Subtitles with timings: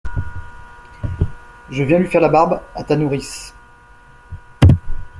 [1.69, 3.53] Je viens lui faire la barbe, à ta nourrice.